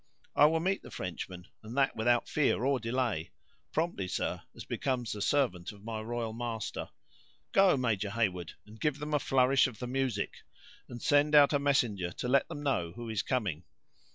[0.35, 3.29] "I will meet the Frenchman, and that without fear or delay;
[3.71, 6.89] promptly, sir, as becomes a servant of my royal master.
[7.51, 10.37] Go, Major Heyward, and give them a flourish of the music;
[10.89, 13.63] and send out a messenger to let them know who is coming.